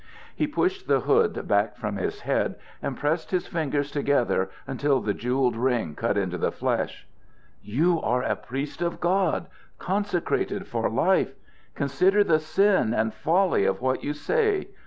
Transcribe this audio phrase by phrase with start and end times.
[0.35, 5.13] He pushed the hood back from his head and pressed his fingers together until the
[5.13, 7.07] jewelled ring cut into the flesh.
[7.61, 9.45] "You are a priest of God,
[9.77, 11.35] consecrated for life.
[11.75, 14.69] Consider the sin and folly of what you say.